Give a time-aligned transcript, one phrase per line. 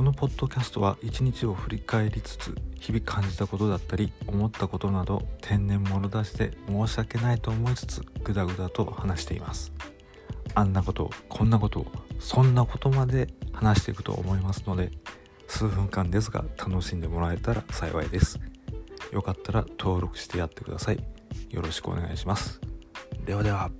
[0.00, 9.74] このポッドキャストは一日を振り返りつつ日々感じたことだったり思ったことなど天然物出して申し訳ないと思いつつグダグダと話しています。
[10.54, 11.84] あんなことこんなこと
[12.18, 14.90] そんなことまで話していくと思いますので
[15.46, 18.40] 数分間ですが楽しんでもらえたら幸いです。
[19.12, 21.04] よかったら登録してやってください。
[21.50, 22.58] よろしくお願いします。
[23.26, 23.70] ではでは。